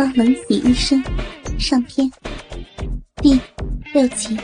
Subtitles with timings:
[0.00, 0.98] 高冷李医生
[1.58, 2.10] 上篇
[3.16, 3.38] 第
[3.92, 4.34] 六集。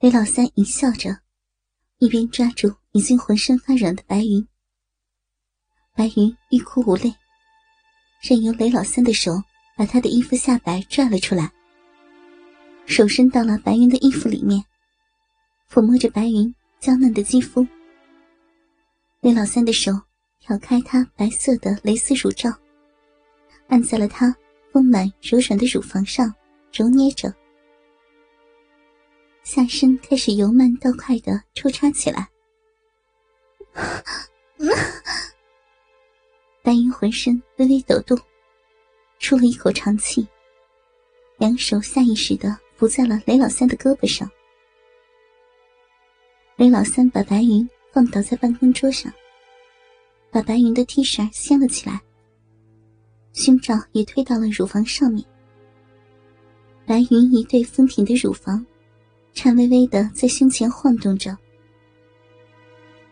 [0.00, 1.16] 雷老三一笑着，
[1.98, 4.44] 一边抓住已经浑身发软的白云。
[5.94, 7.14] 白云欲哭无泪，
[8.20, 9.30] 任由雷老三的手
[9.76, 11.52] 把她的衣服下摆拽了出来，
[12.86, 14.60] 手伸到了白云的衣服里面，
[15.70, 17.64] 抚摸着白云娇嫩的肌肤。
[19.20, 19.92] 雷老三的手
[20.40, 22.52] 挑开她白色的蕾丝乳罩。
[23.72, 24.36] 按在了她
[24.70, 26.32] 丰满柔软的乳房上，
[26.74, 27.34] 揉捏着，
[29.44, 32.28] 下身开始由慢到快的抽插起来。
[36.62, 38.18] 白云浑身微微抖动，
[39.18, 40.28] 出了一口长气，
[41.38, 44.30] 两手下意识的扶在了雷老三的胳膊上。
[46.56, 49.10] 雷老三把白云放倒在办公桌上，
[50.30, 52.02] 把白云的 T 恤掀了起来。
[53.32, 55.24] 胸罩也推到了乳房上面，
[56.86, 58.64] 白云一对丰挺的乳房，
[59.32, 61.36] 颤巍巍的在胸前晃动着。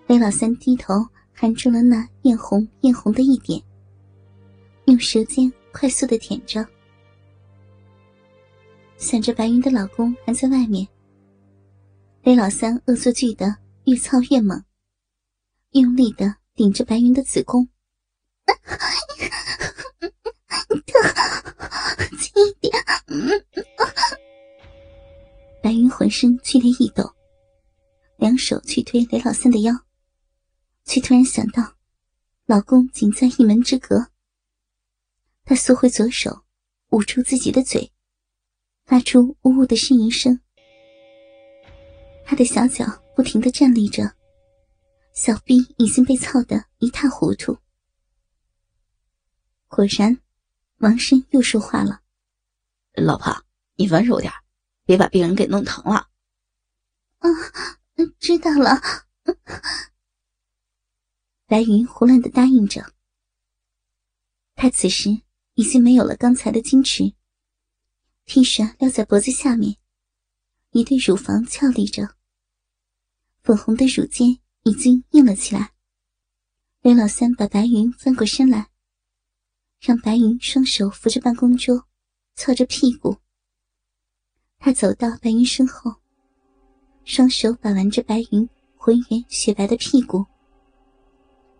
[0.06, 3.62] 雷老三低头含住了那艳红艳红的一点，
[4.86, 6.66] 用舌尖快速的舔着。
[8.98, 10.86] 想着白云的老公还在外面，
[12.22, 14.62] 雷老三恶作剧的越操越猛，
[15.70, 17.66] 用力的顶着白云的子宫。
[22.18, 22.72] 轻一点！
[25.62, 27.12] 白云浑身剧烈一抖，
[28.16, 29.74] 两手去推雷老三的腰，
[30.84, 31.74] 却突然想到，
[32.46, 34.08] 老公仅在一门之隔。
[35.44, 36.44] 她缩回左手，
[36.90, 37.90] 捂住自己的嘴，
[38.86, 40.40] 发出呜呜的呻吟声。
[42.24, 44.14] 她的小脚不停的站立着，
[45.12, 47.58] 小臂已经被操得一塌糊涂。
[49.66, 50.16] 果然。
[50.80, 52.00] 王生又说话了
[52.96, 53.44] ：“老婆，
[53.76, 54.32] 你温柔点，
[54.86, 56.08] 别把病人给弄疼了。
[57.20, 57.28] ”“啊，
[58.18, 58.80] 知道了。”
[61.44, 62.94] 白云胡乱的答应着。
[64.54, 65.20] 他此时
[65.52, 67.14] 已经没有了刚才的矜持
[68.24, 69.76] ，T 恤撩在脖子下面，
[70.70, 72.16] 一对乳房翘立着，
[73.42, 75.74] 粉红的乳尖已经硬了起来。
[76.80, 78.69] 刘老三把白云翻过身来。
[79.80, 81.86] 让白云双手扶着办公桌，
[82.34, 83.16] 侧着屁股。
[84.58, 85.90] 他走到白云身后，
[87.04, 88.46] 双手把玩着白云
[88.76, 90.22] 浑圆雪白的屁股，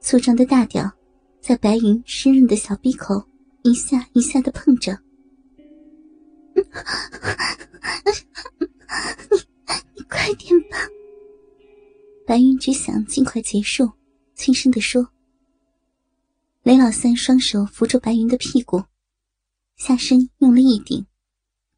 [0.01, 0.93] 粗壮的大屌
[1.41, 3.27] 在白云湿润的小鼻口
[3.63, 4.93] 一下一下的碰着。
[6.55, 6.63] 你
[9.95, 10.77] 你快点吧！
[12.27, 13.91] 白云只想尽快结束，
[14.35, 15.11] 轻声的说。
[16.71, 18.81] 雷老三双手扶住白云的屁股，
[19.77, 21.05] 下身用力一顶，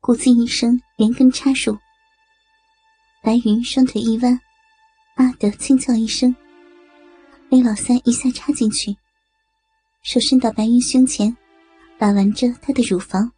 [0.00, 1.74] 骨子一声连根插入。
[3.22, 4.38] 白云双腿一弯，
[5.14, 6.36] 啊的轻叫一声。
[7.48, 8.94] 雷老三一下插进去，
[10.02, 11.34] 手伸到白云胸前，
[11.98, 13.32] 把玩着她的乳房，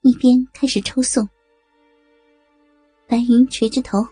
[0.00, 1.28] 一边开始抽送。
[3.06, 4.04] 白云垂着头。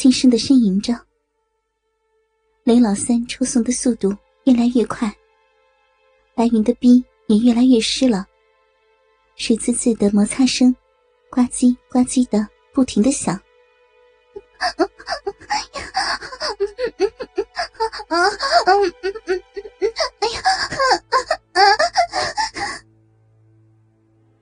[0.00, 0.98] 轻声的呻吟着，
[2.64, 5.14] 雷老三抽送的速度越来越快，
[6.34, 8.26] 白云的逼也越来越湿了，
[9.36, 10.74] 水滋滋的摩擦声，
[11.28, 13.38] 呱唧呱唧的不停的响。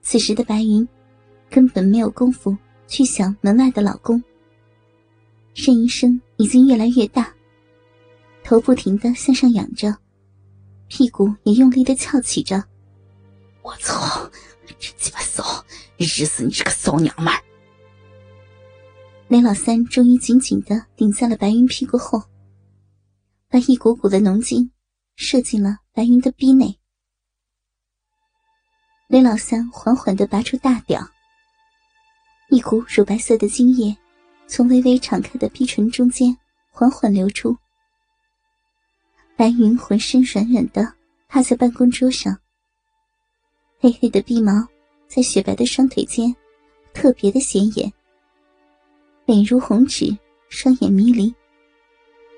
[0.01, 0.87] 此时的白云
[1.49, 4.23] 根本没有功夫去想门外的老公。
[5.59, 7.35] 呻吟声已经越来越大，
[8.45, 9.93] 头不停的向上仰着，
[10.87, 12.63] 屁股也用力的翘起着。
[13.61, 14.31] 我操，
[14.79, 15.43] 这鸡巴骚，
[15.97, 17.33] 日死你这个骚娘们！
[19.27, 22.23] 雷老三终于紧紧的顶在了白云屁股后，
[23.49, 24.71] 把一股股的浓精
[25.17, 26.79] 射进了白云的逼内。
[29.09, 31.05] 雷老三缓缓的拔出大屌，
[32.49, 33.93] 一股乳白色的精液。
[34.49, 36.35] 从微微敞开的逼唇中间
[36.71, 37.55] 缓缓流出，
[39.37, 40.91] 白云浑身软软的
[41.27, 42.35] 趴在办公桌上，
[43.79, 44.67] 黑黑的鼻毛
[45.07, 46.35] 在雪白的双腿间
[46.95, 47.93] 特别的显眼，
[49.25, 50.17] 脸如红纸，
[50.49, 51.31] 双眼迷离，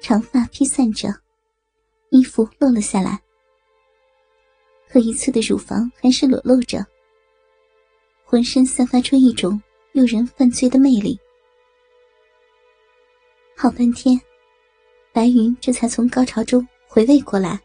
[0.02, 1.08] 长发披散着，
[2.10, 3.18] 衣服落了下来，
[4.90, 6.86] 可一侧的乳房还是裸露着，
[8.26, 9.60] 浑身散发出一种
[9.94, 11.18] 诱人犯罪的魅力。
[13.62, 14.20] 好半天，
[15.14, 17.62] 白云这才从高潮中回味过来，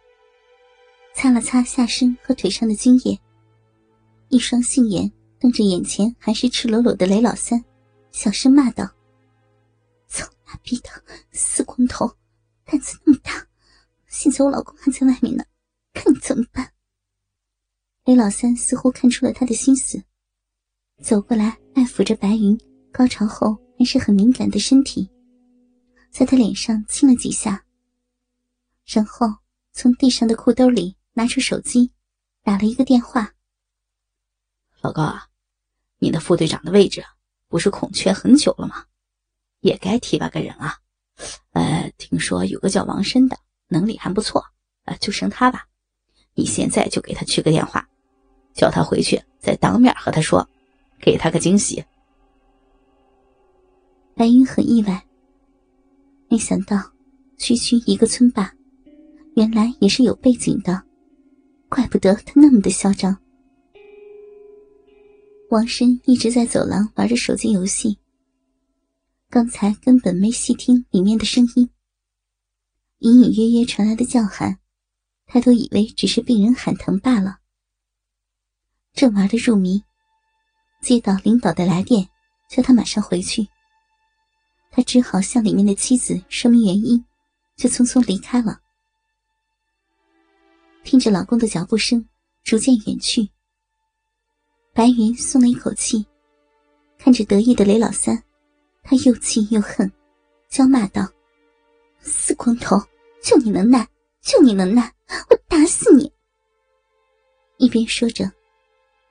[1.14, 3.18] 擦了擦下身和腿上的精液，
[4.28, 5.10] 一双杏眼
[5.40, 7.64] 瞪着眼前还是赤裸裸的雷老三，
[8.10, 8.86] 小声骂道
[10.06, 10.90] ：“操妈逼的，
[11.32, 12.06] 死光头，
[12.66, 13.46] 胆子那么大！
[14.06, 15.42] 现在我老公还在外面呢，
[15.94, 16.72] 看你怎么办？”
[18.04, 19.98] 雷老三似乎看出了他的心思，
[21.02, 22.54] 走过来爱抚着白云
[22.92, 25.08] 高潮后还是很敏感的身体。
[26.16, 27.62] 在他脸上亲了几下，
[28.86, 29.26] 然后
[29.74, 31.92] 从地上的裤兜里拿出手机，
[32.42, 33.34] 打了一个电话。
[34.80, 35.26] 老高啊，
[35.98, 37.04] 你的副队长的位置
[37.48, 38.86] 不是空缺很久了吗？
[39.60, 40.78] 也该提拔个人啊。
[41.52, 43.38] 呃，听说有个叫王申的，
[43.68, 44.42] 能力还不错，
[44.86, 45.66] 呃，就升他吧。
[46.32, 47.86] 你现在就给他去个电话，
[48.54, 50.48] 叫他回去再当面和他说，
[50.98, 51.84] 给他个惊喜。
[54.14, 55.05] 白云很意外。
[56.36, 56.76] 没想到，
[57.38, 58.52] 区区一个村霸，
[59.36, 60.82] 原来也是有背景的，
[61.70, 63.16] 怪不得他那么的嚣张。
[65.48, 67.98] 王申一直在走廊玩着手机游戏，
[69.30, 71.70] 刚才根本没细听里面的声音，
[72.98, 74.58] 隐隐约约传来的叫喊，
[75.24, 77.38] 他都以为只是病人喊疼罢了。
[78.92, 79.82] 正玩的入迷，
[80.82, 82.06] 接到领导的来电，
[82.50, 83.48] 叫他马上回去。
[84.76, 87.02] 他只好向里面的妻子说明原因，
[87.56, 88.60] 就匆匆离开了。
[90.84, 92.06] 听着老公的脚步声
[92.44, 93.26] 逐渐远去，
[94.74, 96.04] 白云松了一口气，
[96.98, 98.22] 看着得意的雷老三，
[98.82, 99.90] 他又气又恨，
[100.50, 101.10] 娇骂道
[102.00, 102.76] ：“死光头，
[103.22, 103.88] 就你能耐，
[104.20, 104.94] 就你能耐，
[105.30, 106.12] 我打死你！”
[107.56, 108.30] 一边说着，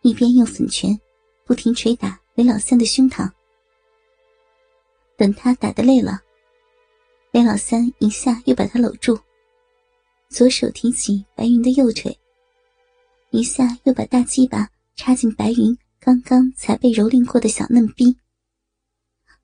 [0.03, 0.95] 一边用粉拳
[1.43, 3.27] 不停捶打雷老三的胸膛。
[5.17, 6.21] 等他打得累了，
[7.31, 9.19] 雷老三一下又把他搂住，
[10.29, 12.17] 左手提起白云的右腿，
[13.29, 18.17] 一下又把大鸡巴插进白云刚刚才被蹂躏过的小嫩逼，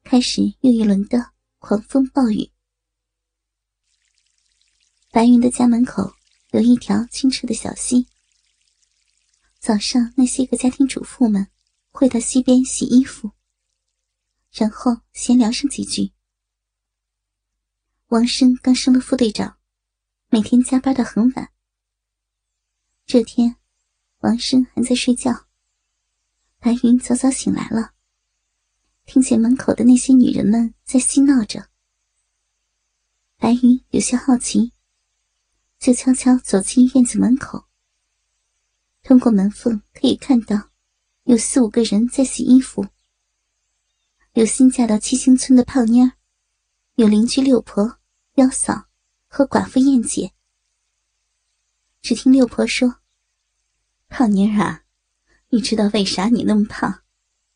[0.03, 2.51] 开始又一轮的狂风暴雨。
[5.11, 6.13] 白云的家门口
[6.51, 8.07] 有一条清澈的小溪，
[9.59, 11.47] 早上那些个家庭主妇们
[11.91, 13.31] 会到溪边洗衣服。
[14.51, 16.11] 然后闲聊上几句。
[18.07, 19.57] 王生刚升了副队长，
[20.29, 21.51] 每天加班到很晚。
[23.05, 23.55] 这天，
[24.19, 25.47] 王生还在睡觉，
[26.59, 27.93] 白云早早醒来了，
[29.05, 31.69] 听见门口的那些女人们在嬉闹着。
[33.37, 34.73] 白云有些好奇，
[35.79, 37.65] 就悄悄走进院子门口。
[39.01, 40.69] 通过门缝可以看到，
[41.23, 42.85] 有四五个人在洗衣服。
[44.33, 46.13] 有新嫁到七星村的胖妮儿，
[46.95, 47.97] 有邻居六婆、
[48.35, 48.85] 幺嫂
[49.27, 50.31] 和寡妇燕姐。
[52.01, 53.01] 只听六婆说
[54.07, 54.83] ：“胖妮儿啊，
[55.49, 57.01] 你知道为啥你那么胖？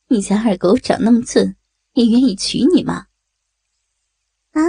[0.10, 1.56] 你家二狗长那么俊，
[1.94, 3.08] 也愿意娶你吗？”
[4.52, 4.62] 啊，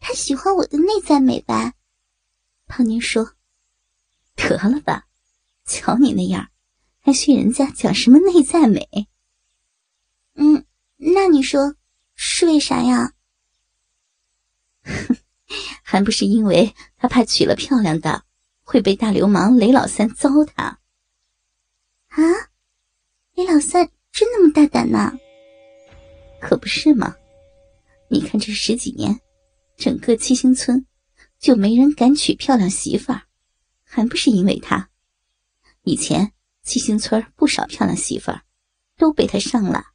[0.00, 1.74] 他喜欢我的内在美吧？
[2.66, 3.36] 胖妮说
[4.34, 5.06] ：“得了吧，
[5.64, 6.50] 瞧你那样，
[6.98, 9.08] 还学人家讲什么内在美？”
[10.34, 10.66] 嗯。
[11.02, 11.76] 那你说
[12.14, 13.14] 是为啥呀？
[14.84, 15.16] 哼，
[15.82, 18.22] 还不是因为他怕娶了漂亮的
[18.62, 20.52] 会被大流氓雷老三糟蹋。
[20.62, 20.78] 啊，
[23.34, 25.18] 雷老三真那么大胆呢？
[26.38, 27.16] 可不是嘛！
[28.10, 29.18] 你看这十几年，
[29.78, 30.84] 整个七星村
[31.38, 33.22] 就没人敢娶漂亮媳妇儿，
[33.84, 34.90] 还不是因为他？
[35.84, 38.42] 以前七星村不少漂亮媳妇儿
[38.98, 39.89] 都被他上了。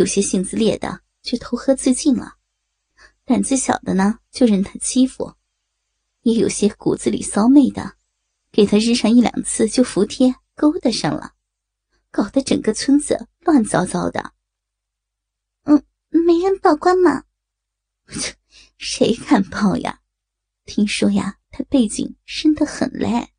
[0.00, 2.36] 有些性子烈的就投河自尽了，
[3.26, 5.34] 胆子小的呢就任他欺负，
[6.22, 7.96] 也有些骨子里骚媚的，
[8.50, 11.34] 给他日上一两次就服帖勾搭上了，
[12.10, 14.32] 搞得整个村子乱糟糟的。
[15.64, 17.24] 嗯，没人报官吗？
[18.78, 20.00] 谁敢报呀？
[20.64, 23.34] 听说呀，他背景深得很嘞。